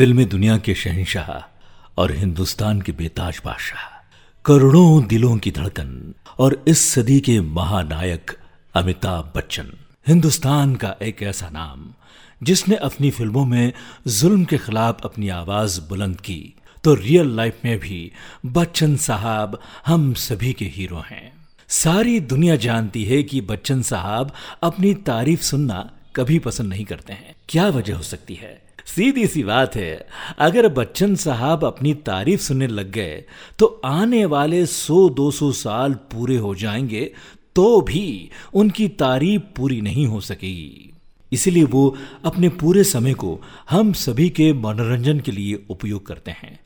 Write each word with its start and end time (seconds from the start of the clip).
फिल्मी 0.00 0.24
दुनिया 0.24 0.56
के 0.58 0.74
शहनशाह 0.74 1.30
और 2.00 2.12
हिंदुस्तान 2.12 2.80
के 2.80 2.92
बेताज 2.92 3.40
बादशाह। 3.44 3.80
करोड़ों 4.44 5.06
दिलों 5.06 5.36
की 5.38 5.50
धड़कन 5.50 6.14
और 6.38 6.64
इस 6.68 6.88
सदी 6.88 7.20
के 7.20 7.40
महानायक 7.40 8.30
अमिताभ 8.74 9.32
बच्चन। 9.36 9.72
हिंदुस्तान 10.06 10.74
का 10.74 10.94
एक 11.02 11.22
ऐसा 11.22 11.48
नाम, 11.48 11.84
जिसने 12.42 12.76
अपनी 12.76 13.10
फ़िल्मों 13.10 13.44
में 13.44 13.72
जुल्म 14.06 14.44
के 14.44 14.58
खिलाफ 14.58 15.04
अपनी 15.04 15.28
आवाज़ 15.28 15.80
बुलंद 15.80 16.20
की 16.20 16.54
तो 16.84 16.94
रियल 16.94 17.36
लाइफ 17.36 17.58
में 17.64 17.78
भी 17.78 18.12
बच्चन 18.46 18.96
साहब 18.96 19.60
हम 19.86 20.14
सभी 20.14 20.52
के 20.52 20.64
हीरो 20.64 21.04
हैं। 21.10 21.32
सारी 21.68 22.20
दुनिया 22.20 22.56
जानती 22.56 23.04
है 23.04 23.22
कि 23.22 23.40
बच्चन 23.40 23.82
साहब 23.82 24.32
अपनी 24.62 24.94
तारीफ़ 24.94 25.42
सुनना 25.42 25.90
कभी 26.16 26.38
पसंद 26.38 26.68
नहीं 26.68 26.84
करते 26.84 27.12
हैं। 27.12 27.36
क्या 27.48 27.68
वजह 27.68 27.96
हो 27.96 28.02
सकती 28.02 28.34
है? 28.34 28.69
सीधी 28.90 29.26
सी 29.26 29.42
बात 29.42 29.76
है, 29.76 30.06
अगर 30.38 30.68
बच्चन 30.68 31.14
साहब 31.14 31.64
अपनी 31.64 31.92
तारीफ़ 32.06 32.40
सुनने 32.40 32.66
लग 32.66 32.90
गए 32.90 33.24
तो 33.58 33.66
आने 33.84 34.24
वाले 34.24 34.64
सौ 34.66 35.08
दो 35.08 35.30
सौ 35.30 35.50
साल 35.52 35.92
पूरे 36.12 36.36
हो 36.36 36.54
जाएँगे 36.54 37.12
तो 37.56 37.80
भी 37.80 38.30
उनकी 38.54 38.88
तारीफ़ 38.88 39.42
पूरी 39.56 39.80
नहीं 39.80 40.06
हो 40.06 40.20
सकेगी। 40.20 40.92
इसीलिए 41.32 41.64
वो 41.64 41.96
अपने 42.24 42.48
पूरे 42.48 42.84
समय 42.84 43.14
को 43.14 43.40
हम 43.70 43.92
सभी 43.92 44.28
के 44.30 44.52
मनोरंजन 44.52 45.20
के 45.20 45.32
लिए 45.32 45.62
उपयोग 45.70 46.06
करते 46.06 46.30
हैं, 46.30 46.58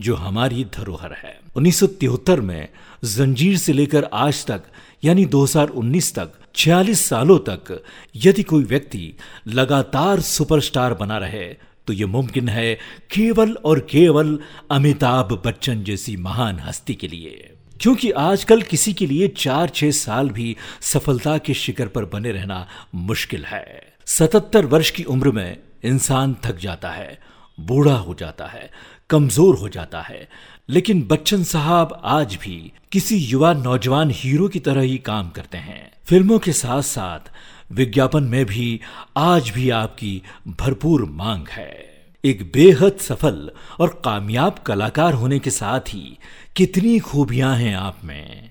जो 0.00 0.14
हमारी 0.14 0.64
धरोहर 0.74 1.12
है। 1.14 1.38
1973 1.56 2.40
में 2.40 2.68
जंजीर 3.04 3.56
से 3.56 3.72
लेकर 3.72 4.08
आज 4.14 4.44
तक, 4.46 4.62
यानी 5.04 5.24
2019 5.26 6.14
तक 6.14 6.32
46 6.54 7.00
सालों 7.00 7.38
तक, 7.38 7.82
यदि 8.16 8.42
कोई 8.42 8.64
व्यक्ति 8.64 9.12
लगातार 9.48 10.20
सुपरस्टार 10.20 10.94
बना 10.94 11.18
रहे 11.18 11.44
तो 11.86 11.92
यह 11.92 12.06
मुमकिन 12.06 12.48
है 12.48 12.74
केवल 13.14 13.52
और 13.52 13.80
केवल 13.80 14.38
अमिताभ 14.70 15.42
बच्चन 15.46 15.84
जैसी 15.84 16.16
महान 16.16 16.60
हस्ती 16.60 16.94
के 16.94 17.08
लिए। 17.08 17.52
क्योंकि 17.80 18.10
आजकल 18.10 18.62
किसी 18.62 18.92
के 18.92 19.06
लिए 19.06 19.28
चार, 19.28 19.68
छह 19.68 19.90
साल 19.90 20.30
भी 20.30 20.56
सफलता 20.80 21.38
के 21.38 21.54
शिखर 21.54 21.86
पर 21.86 22.04
बने 22.04 22.32
रहना 22.32 22.68
मुश्किल 22.94 23.44
है। 23.44 23.92
सतहत्तर 24.06 24.66
वर्ष 24.66 24.90
की 24.90 25.04
उम्र 25.04 25.30
में 25.30 25.56
इंसान 25.84 26.36
थक 26.44 26.56
जाता 26.56 26.90
है, 26.90 27.18
बूढ़ा 27.60 27.94
हो 27.94 28.14
जाता 28.14 28.46
है, 28.46 28.70
कमज़ोर 29.10 29.56
हो 29.56 29.68
जाता 29.68 30.00
है। 30.00 30.28
लेकिन 30.68 31.02
बच्चन 31.02 31.44
साहब 31.44 32.00
आज 32.04 32.34
भी 32.34 32.72
किसी 32.92 33.16
युवा 33.16 33.52
नौजवान 33.52 34.10
हीरो 34.14 34.48
की 34.48 34.60
तरह 34.60 34.80
ही 34.80 34.98
काम 34.98 35.30
करते 35.30 35.58
हैं। 35.58 35.92
फ़िल्मों 36.04 36.38
के 36.38 36.52
साथ 36.52 36.82
साथ 36.82 37.32
विज्ञापन 37.72 38.22
में 38.22 38.46
भी 38.46 38.80
आज 39.16 39.50
भी 39.50 39.70
आपकी 39.70 40.22
भरपूर 40.48 41.04
मांग 41.04 41.48
है। 41.48 42.04
एक 42.24 42.50
बेहद 42.54 42.96
सफल 43.00 43.50
और 43.80 44.02
कामयाब 44.04 44.58
कलाकार 44.66 45.12
होने 45.12 45.38
के 45.38 45.50
साथ 45.50 45.80
ही 45.80 46.18
कितनी 46.56 46.98
खूबियाँ 46.98 47.56
हैं 47.56 47.76
आप 47.76 47.98
में। 48.04 48.50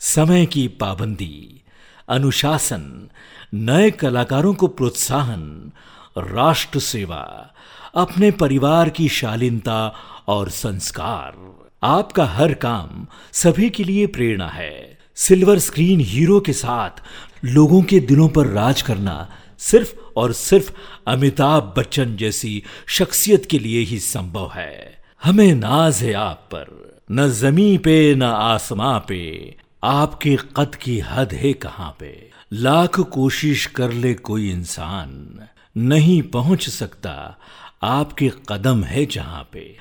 समय 0.00 0.46
की 0.46 0.68
पाबंदी, 0.68 1.62
अनुशासन, 2.08 3.08
नए 3.54 3.90
कलाकारों 3.90 4.54
को 4.54 4.66
प्रोत्साहन, 4.66 5.72
राष्ट्र 6.18 6.78
सेवा, 6.78 7.54
अपने 7.94 8.30
परिवार 8.30 8.88
की 8.88 9.08
शालीनता 9.08 9.94
और 10.28 10.50
संस्कार। 10.50 11.54
आपका 11.82 12.24
हर 12.24 12.54
काम 12.54 13.06
सभी 13.32 13.70
के 13.70 13.84
लिए 13.84 14.06
प्रेरणा 14.06 14.48
है। 14.48 15.03
सिल्वर 15.16 15.58
स्क्रीन 15.58 16.00
हीरो 16.00 16.40
के 16.40 16.52
साथ 16.52 16.90
लोगों 17.44 17.82
के 17.82 18.00
दिलों 18.00 18.28
पर 18.28 18.46
राज 18.46 18.82
करना 18.82 19.30
सिर्फ़ 19.58 19.94
और 20.16 20.32
सिर्फ़ 20.32 20.72
अमिताभ 21.06 21.74
बच्चन 21.78 22.16
जैसी 22.16 22.62
शख्सियत 22.86 23.46
के 23.46 23.58
लिए 23.58 23.80
ही 23.80 23.98
संभव 23.98 24.52
है। 24.54 25.04
हमें 25.24 25.54
नाज 25.54 26.02
है 26.02 26.12
आप 26.12 26.48
पर। 26.54 26.98
न 27.12 27.30
जमी 27.30 27.78
पे, 27.78 28.14
न 28.14 28.22
आसमां 28.22 29.00
पे। 29.00 29.56
आपके 29.84 30.36
कद 30.56 30.74
की 30.74 30.98
हद 30.98 31.32
है 31.32 31.52
कहाँ 31.52 31.96
पे? 32.00 32.30
लाख 32.52 33.00
कोशिश 33.00 33.66
कर 33.66 33.92
ले 33.92 34.14
कोई 34.14 34.50
इंसान। 34.50 35.40
नहीं 35.76 36.22
पहुँच 36.22 36.68
सकता। 36.68 37.36
आपके 37.82 38.32
कदम 38.48 38.84
है 38.84 39.06
जहाँ 39.06 39.48
पे। 39.52 39.76